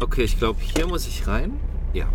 [0.00, 1.58] Okay, ich glaube, hier muss ich rein.
[1.92, 2.08] Ja.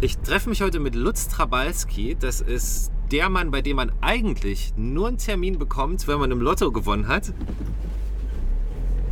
[0.00, 2.16] Ich treffe mich heute mit Lutz Trabalski.
[2.18, 6.40] Das ist der Mann, bei dem man eigentlich nur einen Termin bekommt, wenn man im
[6.40, 7.32] Lotto gewonnen hat.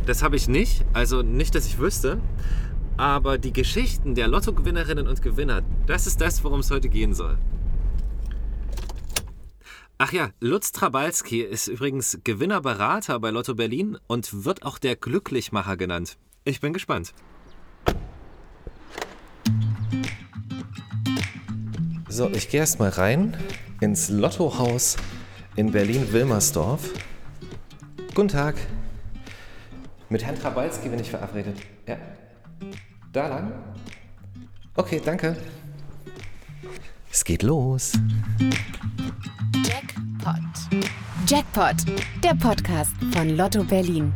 [0.05, 2.19] Das habe ich nicht, also nicht, dass ich wüsste.
[2.97, 7.37] Aber die Geschichten der Lottogewinnerinnen und Gewinner, das ist das, worum es heute gehen soll.
[9.97, 15.77] Ach ja, Lutz Trabalski ist übrigens Gewinnerberater bei Lotto Berlin und wird auch der Glücklichmacher
[15.77, 16.17] genannt.
[16.47, 17.11] Ich bin gespannt.
[22.07, 23.35] So, ich gehe erst mal rein
[23.81, 24.95] ins Lottohaus
[25.55, 26.91] in Berlin-Wilmersdorf.
[28.13, 28.57] Guten Tag.
[30.09, 31.57] Mit Herrn Trabalski bin ich verabredet.
[31.87, 31.97] Ja.
[33.11, 33.51] Da lang?
[34.75, 35.35] Okay, danke.
[37.11, 37.93] Es geht los.
[39.63, 40.35] Jackpot.
[41.25, 41.75] Jackpot,
[42.23, 44.13] der Podcast von Lotto Berlin.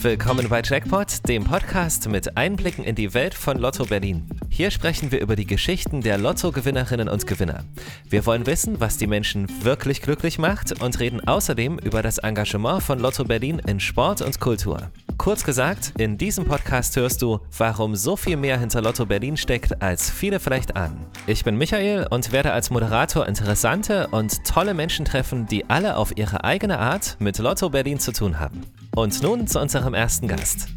[0.00, 4.24] Willkommen bei Jackpot, dem Podcast mit Einblicken in die Welt von Lotto Berlin.
[4.48, 7.64] Hier sprechen wir über die Geschichten der Lotto-Gewinnerinnen und Gewinner.
[8.08, 12.84] Wir wollen wissen, was die Menschen wirklich glücklich macht und reden außerdem über das Engagement
[12.84, 14.88] von Lotto Berlin in Sport und Kultur.
[15.16, 19.82] Kurz gesagt, in diesem Podcast hörst du, warum so viel mehr hinter Lotto Berlin steckt,
[19.82, 21.06] als viele vielleicht ahnen.
[21.26, 26.16] Ich bin Michael und werde als Moderator interessante und tolle Menschen treffen, die alle auf
[26.16, 28.62] ihre eigene Art mit Lotto Berlin zu tun haben.
[28.94, 30.68] Und nun zu unserem ersten Gast.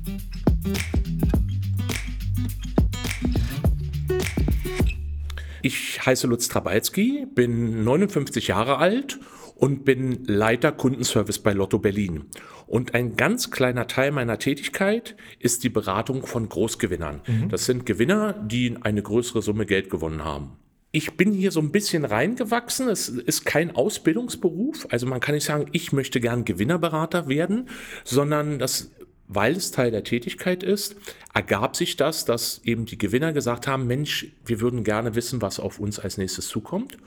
[5.62, 9.20] Ich heiße Lutz Trabalski, bin 59 Jahre alt
[9.56, 12.26] und bin Leiter Kundenservice bei Lotto Berlin.
[12.66, 17.22] Und ein ganz kleiner Teil meiner Tätigkeit ist die Beratung von Großgewinnern.
[17.28, 17.50] Mhm.
[17.50, 20.54] Das sind Gewinner, die eine größere Summe Geld gewonnen haben.
[20.94, 22.90] Ich bin hier so ein bisschen reingewachsen.
[22.90, 24.88] Es ist kein Ausbildungsberuf.
[24.90, 27.70] Also man kann nicht sagen, ich möchte gern Gewinnerberater werden,
[28.04, 28.92] sondern das,
[29.30, 30.98] weil es Teil der Tätigkeit ist,
[31.34, 35.62] ergab sich das, dass eben die Gewinner gesagt haben, Mensch, wir würden gerne wissen, was
[35.62, 36.98] auf uns als nächstes zukommt.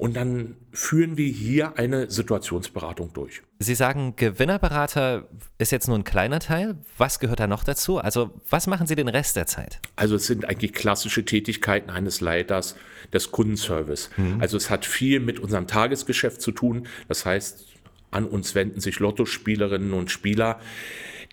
[0.00, 3.42] Und dann führen wir hier eine Situationsberatung durch.
[3.58, 5.28] Sie sagen, Gewinnerberater
[5.58, 6.78] ist jetzt nur ein kleiner Teil.
[6.96, 7.98] Was gehört da noch dazu?
[7.98, 9.78] Also was machen Sie den Rest der Zeit?
[9.96, 12.76] Also es sind eigentlich klassische Tätigkeiten eines Leiters
[13.12, 14.08] des Kundenservice.
[14.16, 14.40] Mhm.
[14.40, 16.86] Also es hat viel mit unserem Tagesgeschäft zu tun.
[17.06, 17.66] Das heißt,
[18.10, 20.60] an uns wenden sich Lottospielerinnen und Spieler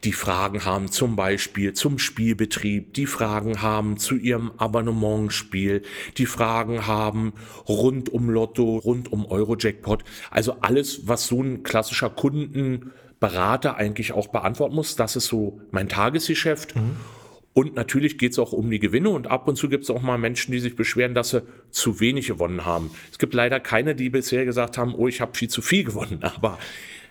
[0.04, 5.82] die Fragen haben zum Beispiel zum Spielbetrieb, die Fragen haben zu ihrem Abonnementspiel,
[6.18, 7.34] die Fragen haben
[7.68, 10.04] rund um Lotto, rund um Eurojackpot.
[10.30, 14.96] Also alles, was so ein klassischer Kundenberater eigentlich auch beantworten muss.
[14.96, 16.76] Das ist so mein Tagesgeschäft.
[16.76, 16.98] Mhm.
[17.54, 20.04] Und natürlich geht es auch um die Gewinne und ab und zu gibt es auch
[20.04, 21.42] mal Menschen, die sich beschweren, dass sie
[21.72, 22.92] zu wenig gewonnen haben.
[23.12, 26.20] Es gibt leider keine, die bisher gesagt haben, oh, ich habe viel zu viel gewonnen.
[26.22, 26.60] Aber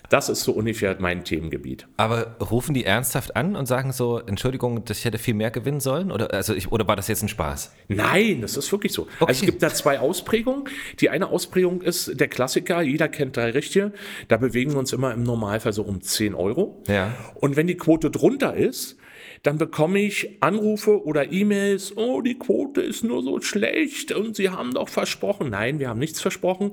[0.09, 1.87] das ist so ungefähr mein Themengebiet.
[1.97, 6.13] Aber rufen die ernsthaft an und sagen so, Entschuldigung, ich hätte viel mehr gewinnen sollen?
[6.13, 7.75] Oder, also ich, oder war das jetzt ein Spaß?
[7.89, 9.03] Nein, das ist wirklich so.
[9.03, 9.27] Okay.
[9.29, 10.65] Also es gibt da zwei Ausprägungen.
[11.01, 13.93] Die eine Ausprägung ist der Klassiker, jeder kennt drei Richtige.
[14.29, 16.83] Da bewegen wir uns immer im Normalfall so um 10 Euro.
[16.89, 17.15] Ja.
[17.35, 18.97] Und wenn die Quote drunter ist,
[19.43, 24.51] dann bekomme ich Anrufe oder E-Mails, oh, die Quote ist nur so schlecht und Sie
[24.51, 25.51] haben doch versprochen.
[25.51, 26.73] Nein, wir haben nichts versprochen.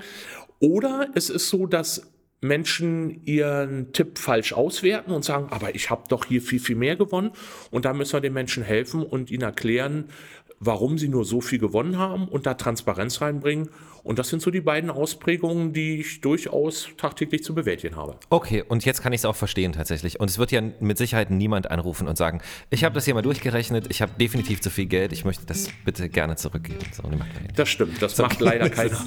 [0.60, 2.12] Oder es ist so, dass
[2.44, 6.96] Menschen ihren Tipp falsch auswerten und sagen, aber ich habe doch hier viel, viel mehr
[6.96, 7.31] gewonnen.
[7.72, 10.06] Und da müssen wir den Menschen helfen und ihnen erklären,
[10.59, 13.70] warum sie nur so viel gewonnen haben und da Transparenz reinbringen.
[14.04, 18.18] Und das sind so die beiden Ausprägungen, die ich durchaus tagtäglich zu bewältigen habe.
[18.30, 20.20] Okay, und jetzt kann ich es auch verstehen tatsächlich.
[20.20, 23.22] Und es wird ja mit Sicherheit niemand anrufen und sagen, ich habe das hier mal
[23.22, 26.86] durchgerechnet, ich habe definitiv zu viel Geld, ich möchte das bitte gerne zurückgeben.
[26.92, 27.04] So,
[27.56, 28.24] das stimmt, das so.
[28.24, 29.00] macht leider keiner.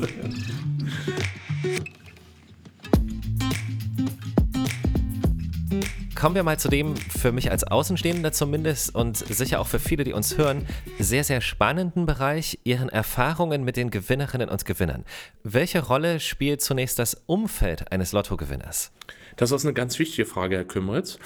[6.26, 10.02] Kommen wir mal zu dem für mich als Außenstehender zumindest und sicher auch für viele,
[10.02, 10.66] die uns hören,
[10.98, 15.04] sehr, sehr spannenden Bereich, Ihren Erfahrungen mit den Gewinnerinnen und Gewinnern.
[15.44, 18.90] Welche Rolle spielt zunächst das Umfeld eines Lottogewinners?
[19.36, 21.18] Das ist eine ganz wichtige Frage, Herr Kümmeritz,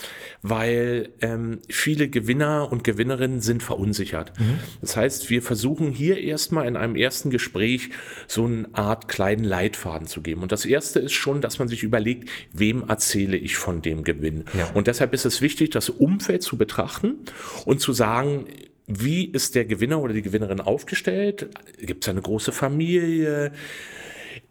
[0.42, 4.38] weil ähm, viele Gewinner und Gewinnerinnen sind verunsichert.
[4.38, 4.58] Mhm.
[4.80, 7.90] Das heißt, wir versuchen hier erstmal in einem ersten Gespräch
[8.26, 10.42] so eine Art kleinen Leitfaden zu geben.
[10.42, 14.44] Und das erste ist schon, dass man sich überlegt, wem erzähle ich von dem Gewinn?
[14.58, 14.70] Ja.
[14.74, 17.18] Und deshalb ist es wichtig, das Umfeld zu betrachten
[17.64, 18.46] und zu sagen,
[18.86, 21.48] wie ist der Gewinner oder die Gewinnerin aufgestellt?
[21.78, 23.52] Gibt es eine große Familie?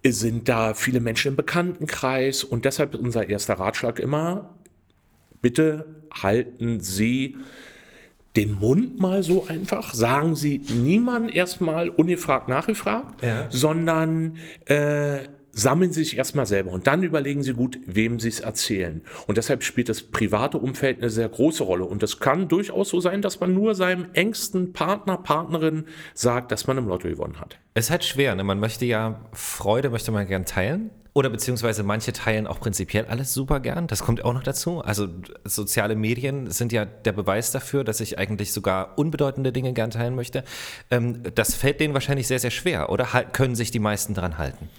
[0.06, 4.56] Sind da viele Menschen im Bekanntenkreis und deshalb ist unser erster Ratschlag immer,
[5.42, 7.38] bitte halten Sie
[8.36, 13.48] den Mund mal so einfach, sagen Sie niemand erstmal ungefragt nachgefragt, ja.
[13.50, 15.20] sondern äh,
[15.60, 19.02] sammeln sie sich erstmal selber und dann überlegen sie gut, wem sie es erzählen.
[19.28, 21.86] Und deshalb spielt das private Umfeld eine sehr große Rolle.
[21.86, 26.68] Und es kann durchaus so sein, dass man nur seinem engsten Partner, Partnerin sagt, dass
[26.68, 27.60] man im Lotto gewonnen hat.
[27.74, 28.44] Es ist halt schwer, ne?
[28.44, 30.92] man möchte ja Freude, möchte man gern teilen.
[31.14, 33.88] Oder beziehungsweise manche teilen auch prinzipiell alles super gern.
[33.88, 34.82] Das kommt auch noch dazu.
[34.82, 35.08] Also
[35.44, 40.16] soziale Medien sind ja der Beweis dafür, dass ich eigentlich sogar unbedeutende Dinge gern teilen
[40.16, 40.44] möchte.
[40.92, 42.90] Ähm, das fällt denen wahrscheinlich sehr, sehr schwer.
[42.90, 44.70] Oder können sich die meisten dran halten?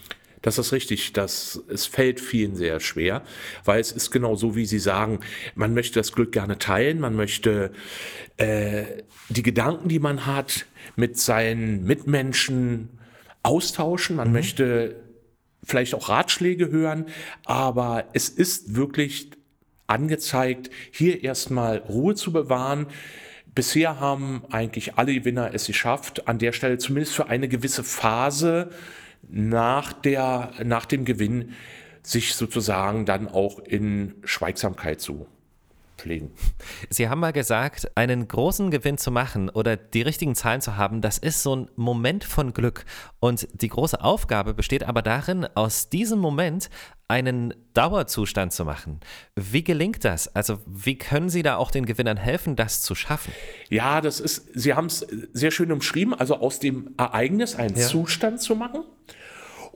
[0.42, 1.12] Das ist richtig.
[1.12, 3.22] Das, es fällt vielen sehr schwer,
[3.64, 5.20] weil es ist genau so, wie Sie sagen,
[5.54, 7.72] man möchte das Glück gerne teilen, man möchte
[8.38, 8.84] äh,
[9.28, 10.66] die Gedanken, die man hat,
[10.96, 12.88] mit seinen Mitmenschen
[13.42, 14.34] austauschen, man mhm.
[14.34, 14.96] möchte
[15.62, 17.06] vielleicht auch Ratschläge hören,
[17.44, 19.30] aber es ist wirklich
[19.86, 22.86] angezeigt, hier erstmal Ruhe zu bewahren.
[23.54, 28.70] Bisher haben eigentlich alle Gewinner es geschafft, an der Stelle zumindest für eine gewisse Phase
[29.30, 31.54] nach, der, nach dem Gewinn
[32.02, 35.26] sich sozusagen dann auch in Schweigsamkeit zu
[36.00, 36.30] pflegen.
[36.88, 41.02] Sie haben mal gesagt, einen großen Gewinn zu machen oder die richtigen Zahlen zu haben,
[41.02, 42.84] das ist so ein Moment von Glück.
[43.20, 46.70] Und die große Aufgabe besteht aber darin, aus diesem Moment
[47.06, 49.00] einen Dauerzustand zu machen.
[49.34, 50.34] Wie gelingt das?
[50.34, 53.32] Also wie können Sie da auch den Gewinnern helfen, das zu schaffen?
[53.68, 57.86] Ja, das ist, Sie haben es sehr schön umschrieben, also aus dem Ereignis einen ja.
[57.86, 58.84] Zustand zu machen.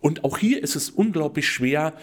[0.04, 1.94] Und auch hier ist es unglaublich schwer,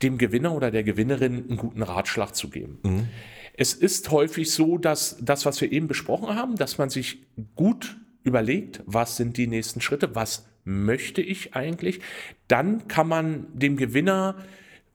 [0.00, 2.78] dem Gewinner oder der Gewinnerin einen guten Ratschlag zu geben.
[2.82, 3.08] Mhm.
[3.52, 7.18] Es ist häufig so, dass das, was wir eben besprochen haben, dass man sich
[7.56, 12.00] gut überlegt, was sind die nächsten Schritte, was möchte ich eigentlich,
[12.48, 14.36] dann kann man dem Gewinner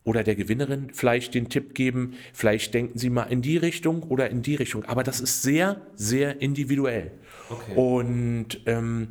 [0.04, 4.32] oder der Gewinnerin vielleicht den Tipp geben, vielleicht denken Sie mal in die Richtung oder
[4.32, 4.86] in die Richtung.
[4.86, 7.12] Aber das ist sehr, sehr individuell.
[7.48, 7.76] Okay.
[7.76, 9.10] Und ähm,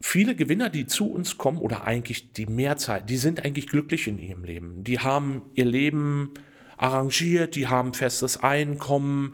[0.00, 4.18] viele Gewinner, die zu uns kommen, oder eigentlich die Mehrzahl, die sind eigentlich glücklich in
[4.18, 4.84] ihrem Leben.
[4.84, 6.32] Die haben ihr Leben
[6.76, 9.32] arrangiert, die haben festes Einkommen,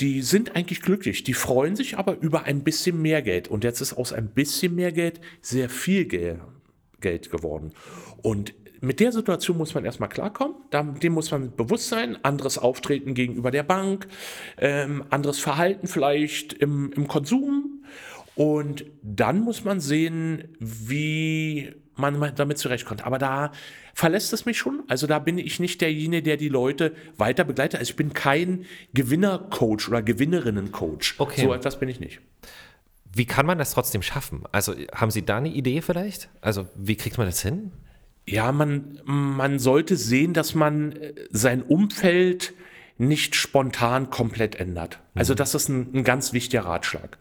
[0.00, 3.48] die sind eigentlich glücklich, die freuen sich aber über ein bisschen mehr Geld.
[3.48, 6.06] Und jetzt ist aus ein bisschen mehr Geld sehr viel
[7.00, 7.72] Geld geworden.
[8.22, 13.14] Und mit der Situation muss man erstmal klarkommen, dem muss man bewusst sein, anderes Auftreten
[13.14, 14.06] gegenüber der Bank,
[14.58, 17.82] ähm, anderes Verhalten vielleicht im, im Konsum
[18.36, 23.06] und dann muss man sehen, wie man damit zurechtkommt.
[23.06, 23.52] Aber da
[23.94, 24.82] verlässt es mich schon.
[24.88, 27.78] Also da bin ich nicht derjenige, der die Leute weiter begleitet.
[27.78, 31.14] Also ich bin kein Gewinnercoach oder Gewinnerinnencoach.
[31.18, 31.42] Okay.
[31.42, 32.20] So etwas bin ich nicht.
[33.12, 34.42] Wie kann man das trotzdem schaffen?
[34.50, 36.28] Also haben Sie da eine Idee vielleicht?
[36.40, 37.70] Also wie kriegt man das hin?
[38.26, 42.54] Ja, man, man sollte sehen, dass man äh, sein Umfeld
[42.98, 44.98] nicht spontan komplett ändert.
[45.14, 45.36] Also mhm.
[45.36, 47.18] das ist ein, ein ganz wichtiger Ratschlag.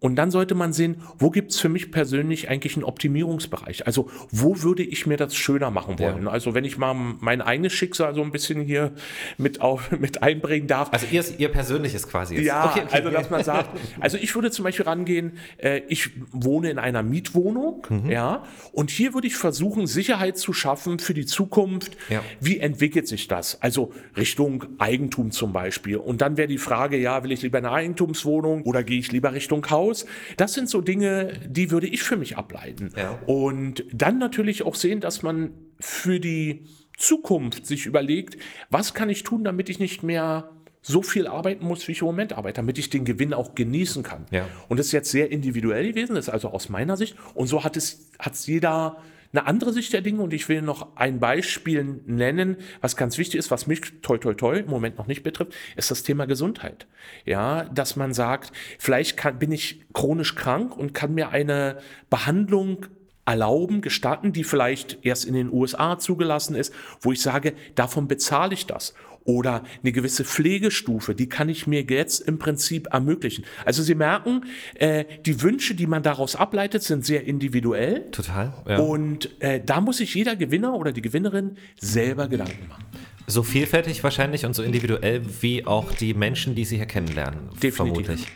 [0.00, 3.86] Und dann sollte man sehen, wo gibt's für mich persönlich eigentlich einen Optimierungsbereich?
[3.86, 6.24] Also wo würde ich mir das schöner machen wollen?
[6.24, 6.30] Ja.
[6.30, 8.92] Also wenn ich mal mein eigenes Schicksal so ein bisschen hier
[9.38, 10.92] mit, auf, mit einbringen darf.
[10.92, 12.34] Also ihr, ihr persönliches quasi.
[12.34, 12.46] Jetzt.
[12.46, 12.96] Ja, okay, okay.
[12.96, 17.02] also dass man sagt, also ich würde zum Beispiel rangehen, äh, ich wohne in einer
[17.02, 18.10] Mietwohnung, mhm.
[18.10, 18.42] ja,
[18.72, 21.96] und hier würde ich versuchen, Sicherheit zu schaffen für die Zukunft.
[22.08, 22.22] Ja.
[22.40, 23.60] Wie entwickelt sich das?
[23.62, 25.96] Also Richtung Eigentum zum Beispiel.
[25.96, 29.32] Und dann wäre die Frage, ja, will ich lieber eine Eigentumswohnung oder gehe ich lieber
[29.32, 30.06] Richtung Haus?
[30.36, 32.90] Das sind so Dinge, die würde ich für mich ableiten.
[32.96, 33.18] Ja.
[33.26, 36.64] Und dann natürlich auch sehen, dass man für die
[36.96, 38.36] Zukunft sich überlegt,
[38.70, 40.50] was kann ich tun, damit ich nicht mehr
[40.82, 44.02] so viel arbeiten muss, wie ich im Moment arbeite, damit ich den Gewinn auch genießen
[44.02, 44.26] kann.
[44.30, 44.46] Ja.
[44.68, 47.16] Und das ist jetzt sehr individuell gewesen, das ist also aus meiner Sicht.
[47.34, 48.96] Und so hat es, hat es jeder
[49.32, 53.38] eine andere Sicht der Dinge und ich will noch ein Beispiel nennen, was ganz wichtig
[53.38, 56.86] ist, was mich toi toi toi im Moment noch nicht betrifft, ist das Thema Gesundheit.
[57.24, 61.78] Ja, dass man sagt, vielleicht kann, bin ich chronisch krank und kann mir eine
[62.10, 62.86] Behandlung
[63.24, 68.54] erlauben, gestatten, die vielleicht erst in den USA zugelassen ist, wo ich sage, davon bezahle
[68.54, 73.44] ich das oder eine gewisse Pflegestufe, die kann ich mir jetzt im Prinzip ermöglichen.
[73.64, 78.10] Also Sie merken, äh, die Wünsche, die man daraus ableitet, sind sehr individuell.
[78.10, 78.52] Total.
[78.68, 78.78] Ja.
[78.78, 82.84] Und äh, da muss sich jeder Gewinner oder die Gewinnerin selber Gedanken machen.
[83.28, 87.50] So vielfältig wahrscheinlich und so individuell wie auch die Menschen, die Sie hier kennenlernen.
[87.62, 88.06] Definitiv.
[88.06, 88.26] Vermutlich.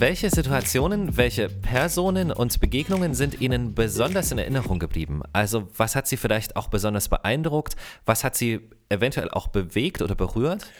[0.00, 5.22] Welche Situationen, welche Personen und Begegnungen sind Ihnen besonders in Erinnerung geblieben?
[5.32, 7.74] Also was hat Sie vielleicht auch besonders beeindruckt?
[8.06, 10.70] Was hat Sie eventuell auch bewegt oder berührt?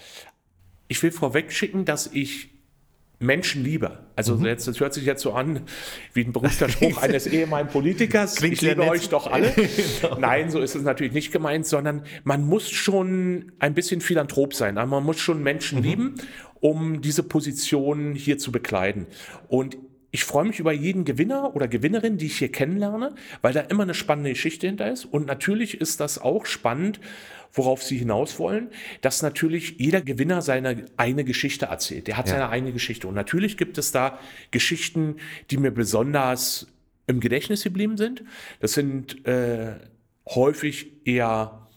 [0.87, 2.51] Ich will vorweg schicken, dass ich
[3.21, 3.99] Menschen liebe.
[4.15, 4.47] Also mhm.
[4.47, 5.63] jetzt, das hört sich jetzt so an
[6.13, 8.37] wie ein berühmter Spruch eines ehemaligen Politikers.
[8.37, 9.53] Klingt ich liebe euch doch alle.
[10.01, 10.19] genau.
[10.21, 14.79] Nein, so ist es natürlich nicht gemeint, sondern man muss schon ein bisschen Philanthrop sein.
[14.79, 15.85] Also man muss schon Menschen mhm.
[15.85, 16.15] lieben
[16.61, 19.07] um diese Position hier zu bekleiden.
[19.49, 19.79] Und
[20.11, 23.83] ich freue mich über jeden Gewinner oder Gewinnerin, die ich hier kennenlerne, weil da immer
[23.83, 25.05] eine spannende Geschichte hinter ist.
[25.05, 26.99] Und natürlich ist das auch spannend,
[27.53, 28.69] worauf Sie hinaus wollen,
[29.01, 32.07] dass natürlich jeder Gewinner seine eigene Geschichte erzählt.
[32.07, 32.35] Der hat ja.
[32.35, 33.07] seine eigene Geschichte.
[33.07, 34.19] Und natürlich gibt es da
[34.51, 35.17] Geschichten,
[35.51, 36.69] die mir besonders
[37.07, 38.23] im Gedächtnis geblieben sind.
[38.61, 39.77] Das sind äh,
[40.27, 41.68] häufig eher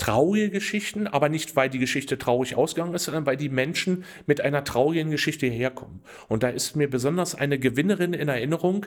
[0.00, 4.40] traurige Geschichten, aber nicht, weil die Geschichte traurig ausgegangen ist, sondern weil die Menschen mit
[4.40, 6.00] einer traurigen Geschichte herkommen.
[6.26, 8.86] Und da ist mir besonders eine Gewinnerin in Erinnerung,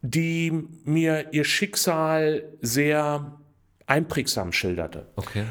[0.00, 0.50] die
[0.84, 3.38] mir ihr Schicksal sehr
[3.86, 5.08] einprägsam schilderte.
[5.16, 5.44] Okay.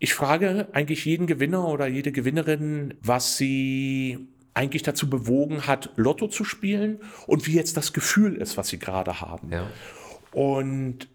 [0.00, 6.26] Ich frage eigentlich jeden Gewinner oder jede Gewinnerin, was sie eigentlich dazu bewogen hat, Lotto
[6.26, 9.52] zu spielen und wie jetzt das Gefühl ist, was sie gerade haben.
[9.52, 9.70] Ja.
[10.32, 11.08] Und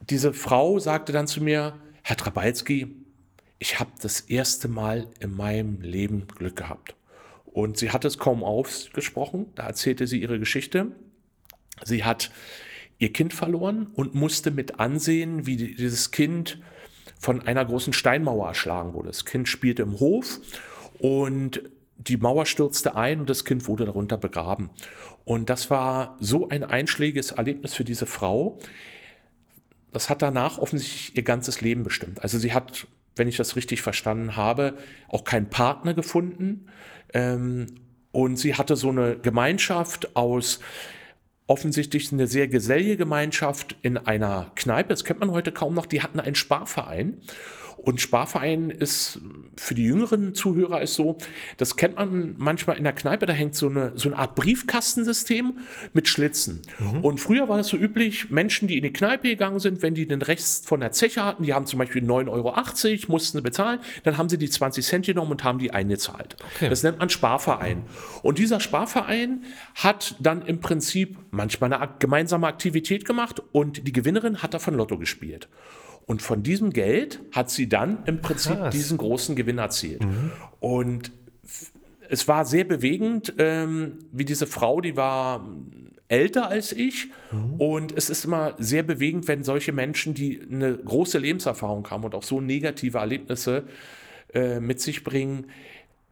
[0.00, 2.94] diese Frau sagte dann zu mir, Herr Trabalski,
[3.58, 6.94] ich habe das erste Mal in meinem Leben Glück gehabt.
[7.44, 10.92] Und sie hat es kaum ausgesprochen, da erzählte sie ihre Geschichte.
[11.84, 12.30] Sie hat
[12.98, 16.60] ihr Kind verloren und musste mit ansehen, wie dieses Kind
[17.18, 19.08] von einer großen Steinmauer erschlagen wurde.
[19.08, 20.40] Das Kind spielte im Hof
[20.98, 21.62] und
[21.96, 24.70] die Mauer stürzte ein und das Kind wurde darunter begraben.
[25.24, 28.58] Und das war so ein einschlägiges Erlebnis für diese Frau,
[29.92, 32.22] das hat danach offensichtlich ihr ganzes Leben bestimmt.
[32.22, 34.74] Also sie hat, wenn ich das richtig verstanden habe,
[35.08, 36.66] auch keinen Partner gefunden.
[37.12, 37.66] Ähm,
[38.12, 40.60] und sie hatte so eine Gemeinschaft aus
[41.46, 44.90] offensichtlich eine sehr gesellige Gemeinschaft in einer Kneipe.
[44.90, 45.86] Das kennt man heute kaum noch.
[45.86, 47.22] Die hatten einen Sparverein.
[47.88, 49.18] Und Sparverein ist
[49.56, 51.16] für die jüngeren Zuhörer ist so,
[51.56, 55.56] das kennt man manchmal in der Kneipe, da hängt so eine, so eine Art Briefkastensystem
[55.94, 56.60] mit Schlitzen.
[56.78, 57.02] Mhm.
[57.02, 60.06] Und früher war es so üblich, Menschen, die in die Kneipe gegangen sind, wenn die
[60.06, 63.80] den Rest von der Zeche hatten, die haben zum Beispiel 9,80 Euro, mussten sie bezahlen,
[64.02, 66.36] dann haben sie die 20 Cent genommen und haben die eingezahlt.
[66.56, 66.68] Okay.
[66.68, 67.84] Das nennt man Sparverein.
[68.22, 74.42] Und dieser Sparverein hat dann im Prinzip manchmal eine gemeinsame Aktivität gemacht und die Gewinnerin
[74.42, 75.48] hat davon Lotto gespielt.
[76.08, 78.74] Und von diesem Geld hat sie dann im Prinzip Krass.
[78.74, 80.02] diesen großen Gewinn erzielt.
[80.02, 80.32] Mhm.
[80.58, 81.12] Und
[82.08, 85.46] es war sehr bewegend, ähm, wie diese Frau, die war
[86.08, 87.08] älter als ich.
[87.30, 87.54] Mhm.
[87.60, 92.14] Und es ist immer sehr bewegend, wenn solche Menschen, die eine große Lebenserfahrung haben und
[92.14, 93.64] auch so negative Erlebnisse
[94.32, 95.48] äh, mit sich bringen,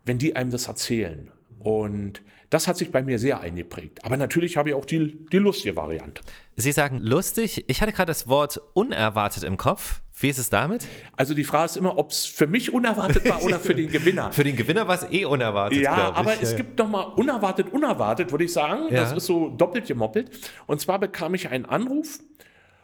[0.05, 1.31] wenn die einem das erzählen.
[1.59, 4.05] Und das hat sich bei mir sehr eingeprägt.
[4.05, 6.23] Aber natürlich habe ich auch die, die lustige Variante.
[6.57, 7.65] Sie sagen lustig.
[7.69, 10.01] Ich hatte gerade das Wort unerwartet im Kopf.
[10.19, 10.87] Wie ist es damit?
[11.17, 14.33] Also die Frage ist immer, ob es für mich unerwartet war oder für den Gewinner.
[14.33, 15.81] für den Gewinner war es eh unerwartet.
[15.81, 16.57] Ja, aber ja, es ja.
[16.57, 18.85] gibt nochmal unerwartet, unerwartet, würde ich sagen.
[18.89, 19.03] Ja.
[19.03, 20.31] Das ist so doppelt gemoppelt.
[20.67, 22.21] Und zwar bekam ich einen Anruf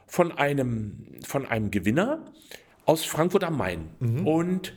[0.07, 2.19] von einem, von einem Gewinner
[2.85, 3.88] aus Frankfurt am Main.
[4.00, 4.26] Mhm.
[4.26, 4.75] Und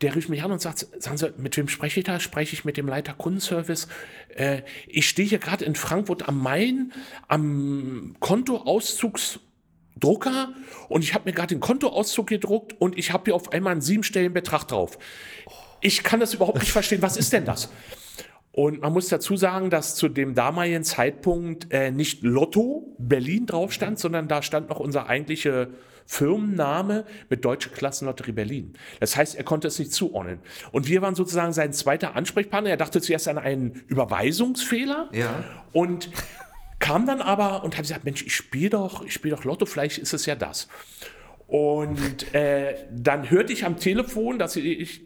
[0.00, 2.20] der rief mich an und sagt, sagen Sie, mit wem spreche ich da?
[2.20, 3.88] Spreche ich mit dem Leiter Kundenservice?
[4.34, 6.92] Äh, ich stehe hier gerade in Frankfurt am Main
[7.28, 10.54] am Kontoauszugsdrucker
[10.88, 13.82] und ich habe mir gerade den Kontoauszug gedruckt und ich habe hier auf einmal einen
[13.82, 14.98] siebenstelligen Betrag drauf.
[15.82, 17.02] Ich kann das überhaupt nicht verstehen.
[17.02, 17.70] Was ist denn das?
[18.52, 23.72] Und man muss dazu sagen, dass zu dem damaligen Zeitpunkt äh, nicht Lotto Berlin drauf
[23.72, 25.70] stand, sondern da stand noch unser eigentliche
[26.10, 28.72] Firmenname mit Deutsche Klassenlotterie Berlin.
[28.98, 30.40] Das heißt, er konnte es nicht zuordnen.
[30.72, 32.68] Und wir waren sozusagen sein zweiter Ansprechpartner.
[32.68, 35.44] Er dachte zuerst an einen Überweisungsfehler ja.
[35.72, 36.10] und
[36.80, 39.98] kam dann aber und hat gesagt, Mensch, ich spiele doch, ich spiele doch Lotto, vielleicht
[39.98, 40.66] ist es ja das.
[41.46, 45.02] Und äh, dann hörte ich am Telefon, dass ich,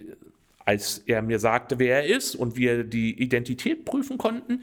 [0.64, 4.62] als er mir sagte, wer er ist und wir die Identität prüfen konnten,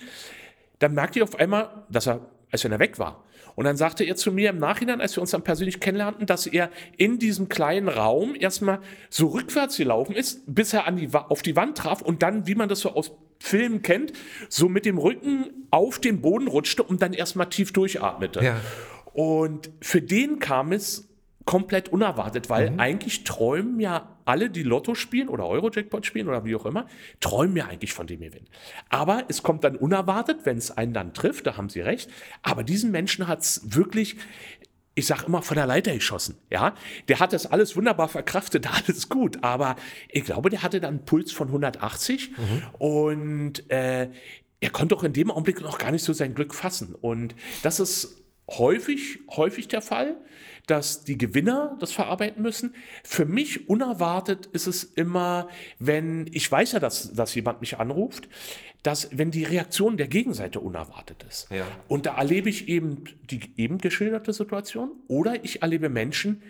[0.79, 3.20] dann merkte ich auf einmal, dass er, als wenn er weg war,
[3.55, 6.47] und dann sagte er zu mir im Nachhinein, als wir uns dann persönlich kennenlernten, dass
[6.47, 8.79] er in diesem kleinen Raum erstmal
[9.09, 12.55] so rückwärts gelaufen ist, bis er an die, auf die Wand traf und dann, wie
[12.55, 14.13] man das so aus Filmen kennt,
[14.49, 18.43] so mit dem Rücken auf den Boden rutschte und dann erstmal tief durchatmete.
[18.43, 18.61] Ja.
[19.13, 21.10] Und für den kam es
[21.51, 22.79] komplett unerwartet, weil mhm.
[22.79, 26.87] eigentlich träumen ja alle, die Lotto spielen oder Euro-Jackpot spielen oder wie auch immer,
[27.19, 28.45] träumen ja eigentlich von dem Gewinn.
[28.87, 32.09] Aber es kommt dann unerwartet, wenn es einen dann trifft, da haben sie recht.
[32.41, 34.15] Aber diesen Menschen hat es wirklich
[34.93, 36.37] ich sag immer, von der Leiter geschossen.
[36.49, 36.73] Ja,
[37.09, 39.43] der hat das alles wunderbar verkraftet, alles gut.
[39.43, 39.75] Aber
[40.07, 42.63] ich glaube, der hatte dann einen Puls von 180 mhm.
[42.77, 44.09] und äh,
[44.61, 46.95] er konnte auch in dem Augenblick noch gar nicht so sein Glück fassen.
[46.95, 50.15] Und das ist häufig, häufig der Fall
[50.67, 52.75] dass die Gewinner das verarbeiten müssen.
[53.03, 55.49] Für mich unerwartet ist es immer,
[55.79, 58.29] wenn, ich weiß ja, dass, dass jemand mich anruft,
[58.83, 61.49] dass wenn die Reaktion der Gegenseite unerwartet ist.
[61.51, 61.65] Ja.
[61.87, 66.41] Und da erlebe ich eben die eben geschilderte Situation oder ich erlebe Menschen,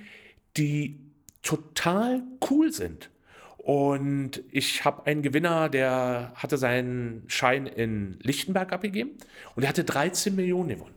[0.58, 1.00] die
[1.41, 3.10] total cool sind
[3.58, 9.12] Und ich habe einen Gewinner, der hatte seinen Schein in Lichtenberg abgegeben
[9.56, 10.96] und er hatte 13 Millionen gewonnen.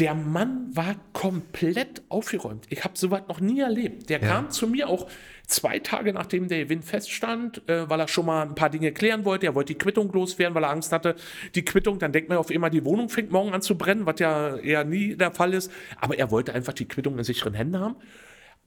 [0.00, 2.64] Der Mann war komplett aufgeräumt.
[2.70, 4.08] Ich habe sowas noch nie erlebt.
[4.08, 4.28] Der ja.
[4.28, 5.06] kam zu mir auch
[5.46, 9.26] zwei Tage nachdem der Gewinn feststand, äh, weil er schon mal ein paar Dinge klären
[9.26, 9.44] wollte.
[9.44, 11.16] Er wollte die Quittung loswerden, weil er Angst hatte,
[11.54, 14.18] die Quittung, dann denkt man auf immer, die Wohnung fängt morgen an zu brennen, was
[14.20, 15.70] ja eher nie der Fall ist.
[16.00, 17.96] Aber er wollte einfach die Quittung in sicheren Händen haben.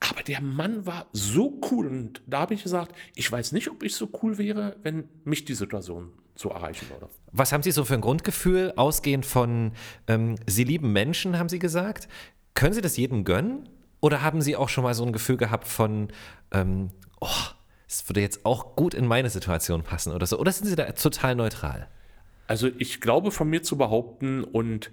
[0.02, 3.82] Aber der Mann war so cool und da habe ich gesagt, ich weiß nicht, ob
[3.82, 7.08] ich so cool wäre, wenn mich die Situation so erreichen würde.
[7.32, 9.74] Was haben Sie so für ein Grundgefühl, ausgehend von
[10.08, 12.08] ähm, Sie lieben Menschen, haben Sie gesagt?
[12.54, 13.70] Können Sie das jedem gönnen?
[14.02, 16.10] Oder haben Sie auch schon mal so ein Gefühl gehabt von,
[16.52, 17.28] ähm, oh,
[17.88, 20.40] es würde jetzt auch gut in meine Situation passen oder so?
[20.40, 21.88] Oder sind Sie da total neutral?
[22.48, 24.92] Also ich glaube von mir zu behaupten und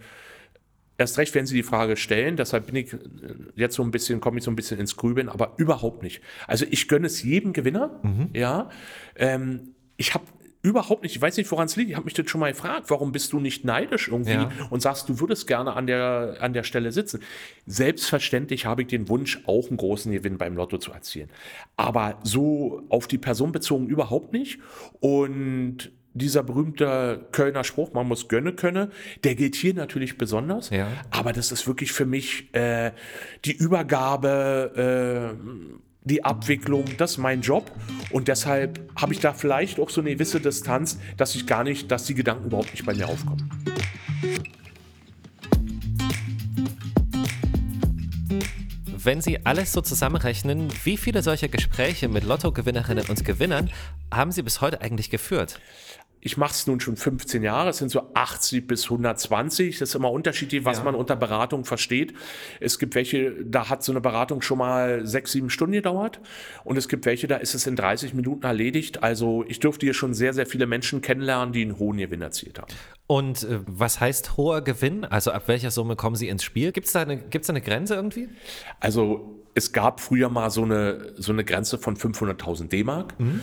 [1.01, 2.99] Erst recht, wenn Sie die Frage stellen, deshalb bin ich äh,
[3.55, 6.21] jetzt so ein bisschen, komme ich so ein bisschen ins Grübeln, aber überhaupt nicht.
[6.47, 8.29] Also ich gönne es jedem Gewinner, mhm.
[8.35, 8.69] ja.
[9.17, 10.25] Ähm, ich habe
[10.63, 11.91] überhaupt nicht, ich weiß nicht, woran es liegt.
[11.91, 14.51] Ich habe mich das schon mal gefragt, warum bist du nicht neidisch irgendwie ja.
[14.69, 17.21] und sagst, du würdest gerne an der, an der Stelle sitzen.
[17.67, 21.31] Selbstverständlich habe ich den Wunsch, auch einen großen Gewinn beim Lotto zu erzielen.
[21.77, 24.59] Aber so auf die Person bezogen überhaupt nicht.
[25.01, 28.91] Und dieser berühmte Kölner Spruch, man muss gönne könne,
[29.25, 30.71] der gilt hier natürlich besonders.
[30.71, 30.89] Ja.
[31.11, 32.93] Aber das ist wirklich für mich äh,
[33.45, 37.71] die Übergabe, äh, die Abwicklung, das ist mein Job.
[38.11, 41.91] Und deshalb habe ich da vielleicht auch so eine gewisse Distanz, dass ich gar nicht,
[41.91, 43.49] dass die Gedanken überhaupt nicht bei mir aufkommen.
[49.03, 53.71] Wenn Sie alles so zusammenrechnen, wie viele solcher Gespräche mit Lottogewinnerinnen und Gewinnern
[54.13, 55.59] haben Sie bis heute eigentlich geführt?
[56.21, 59.79] Ich mache es nun schon 15 Jahre, es sind so 80 bis 120.
[59.79, 60.85] Das ist immer unterschiedlich, was ja.
[60.85, 62.13] man unter Beratung versteht.
[62.61, 66.21] Es gibt welche, da hat so eine Beratung schon mal sechs, sieben Stunden gedauert.
[66.65, 69.03] Und es gibt welche, da ist es in 30 Minuten erledigt.
[69.03, 72.59] Also ich durfte hier schon sehr, sehr viele Menschen kennenlernen, die einen hohen Gewinn erzielt
[72.59, 72.73] haben.
[73.07, 75.05] Und äh, was heißt hoher Gewinn?
[75.05, 76.73] Also ab welcher Summe kommen Sie ins Spiel?
[76.73, 78.29] Gibt es da, eine, da eine Grenze irgendwie?
[78.79, 83.19] Also es gab früher mal so eine, so eine Grenze von 500.000 D-Mark.
[83.19, 83.41] Mhm.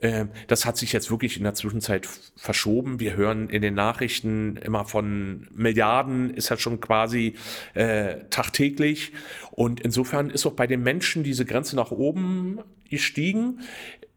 [0.00, 3.00] Äh, das hat sich jetzt wirklich in der Zwischenzeit verschoben.
[3.00, 7.34] Wir hören in den Nachrichten immer von Milliarden, ist ja schon quasi
[7.74, 9.12] äh, tagtäglich.
[9.50, 13.60] Und insofern ist auch bei den Menschen diese Grenze nach oben gestiegen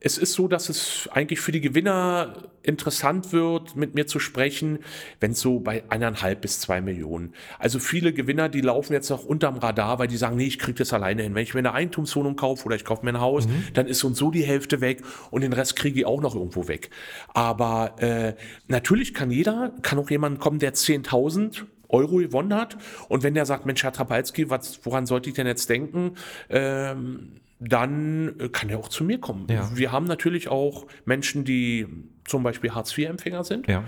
[0.05, 4.79] es ist so, dass es eigentlich für die Gewinner interessant wird, mit mir zu sprechen,
[5.21, 7.33] wenn es so bei eineinhalb bis zwei Millionen.
[7.57, 10.77] Also viele Gewinner, die laufen jetzt noch unterm Radar, weil die sagen, nee, ich kriege
[10.77, 11.35] das alleine hin.
[11.35, 13.63] Wenn ich mir eine Eigentumswohnung kaufe oder ich kaufe mir ein Haus, mhm.
[13.73, 16.67] dann ist uns so die Hälfte weg und den Rest kriege ich auch noch irgendwo
[16.67, 16.89] weg.
[17.33, 18.35] Aber äh,
[18.67, 22.77] natürlich kann jeder, kann auch jemand kommen, der 10.000 Euro gewonnen hat.
[23.07, 26.17] Und wenn der sagt, Mensch, Herr Trapalski, was, woran sollte ich denn jetzt denken?
[26.49, 29.47] Ähm, dann äh, kann er auch zu mir kommen.
[29.49, 29.69] Ja.
[29.73, 31.87] Wir haben natürlich auch Menschen, die
[32.25, 33.67] zum Beispiel Hartz-IV-Empfänger sind.
[33.67, 33.83] Ja.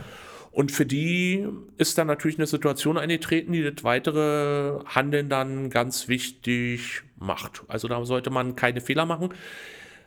[0.52, 1.46] Und für die
[1.78, 7.64] ist dann natürlich eine Situation eingetreten, die das weitere Handeln dann ganz wichtig macht.
[7.68, 9.30] Also da sollte man keine Fehler machen.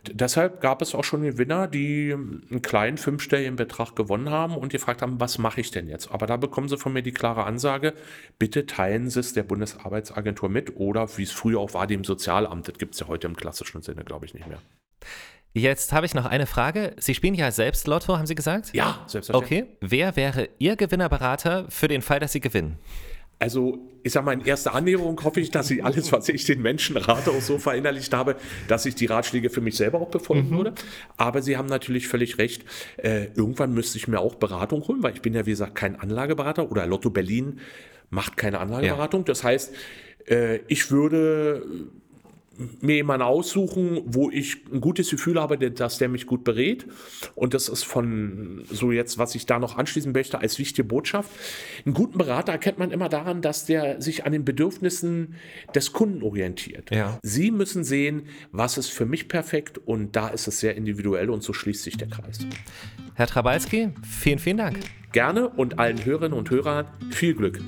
[0.06, 5.02] Deshalb gab es auch schon Gewinner, die einen kleinen fünfstelligen Betrag gewonnen haben und gefragt
[5.02, 6.10] haben, was mache ich denn jetzt?
[6.10, 7.94] Aber da bekommen sie von mir die klare Ansage,
[8.38, 12.68] bitte teilen Sie es der Bundesarbeitsagentur mit oder wie es früher auch war, dem Sozialamt.
[12.68, 14.58] Das gibt es ja heute im klassischen Sinne, glaube ich, nicht mehr.
[15.54, 16.94] Jetzt habe ich noch eine Frage.
[16.98, 18.72] Sie spielen ja selbst Lotto, haben Sie gesagt?
[18.74, 19.62] Ja, selbstverständlich.
[19.64, 19.76] Okay.
[19.80, 22.78] Wer wäre Ihr Gewinnerberater für den Fall, dass Sie gewinnen?
[23.40, 26.60] Also, ich sag mal, in erster Annäherung hoffe ich, dass ich alles, was ich den
[26.60, 30.50] Menschen rate, auch so verinnerlicht habe, dass ich die Ratschläge für mich selber auch befolgen
[30.50, 30.56] mhm.
[30.56, 30.74] würde.
[31.16, 32.64] Aber Sie haben natürlich völlig recht.
[32.96, 36.00] Äh, irgendwann müsste ich mir auch Beratung holen, weil ich bin ja, wie gesagt, kein
[36.00, 37.60] Anlageberater oder Lotto Berlin
[38.10, 39.20] macht keine Anlageberatung.
[39.20, 39.26] Ja.
[39.26, 39.74] Das heißt,
[40.26, 41.90] äh, ich würde
[42.80, 46.86] mir jemanden aussuchen, wo ich ein gutes Gefühl habe, dass der mich gut berät.
[47.34, 51.30] Und das ist von so jetzt, was ich da noch anschließen möchte, als wichtige Botschaft.
[51.84, 55.34] Einen guten Berater erkennt man immer daran, dass der sich an den Bedürfnissen
[55.74, 56.90] des Kunden orientiert.
[56.90, 57.18] Ja.
[57.22, 61.42] Sie müssen sehen, was ist für mich perfekt und da ist es sehr individuell und
[61.42, 62.40] so schließt sich der Kreis.
[63.14, 64.78] Herr Trabalski, vielen, vielen Dank.
[65.12, 67.60] Gerne und allen Hörerinnen und Hörern viel Glück.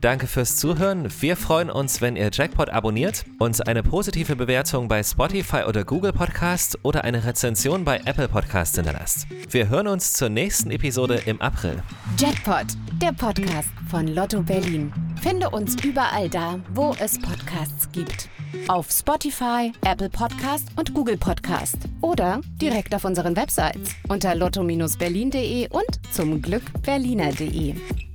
[0.00, 1.08] Danke fürs Zuhören.
[1.20, 6.12] Wir freuen uns, wenn ihr Jackpot abonniert, uns eine positive Bewertung bei Spotify oder Google
[6.12, 9.26] Podcast oder eine Rezension bei Apple Podcast hinterlasst.
[9.50, 11.82] Wir hören uns zur nächsten Episode im April.
[12.16, 12.66] Jackpot,
[13.02, 14.92] der Podcast von Lotto Berlin.
[15.20, 18.28] Finde uns überall da, wo es Podcasts gibt.
[18.68, 21.76] Auf Spotify, Apple Podcast und Google Podcast.
[22.02, 28.07] Oder direkt auf unseren Websites unter lotto-berlin.de und zum Glück berliner.de.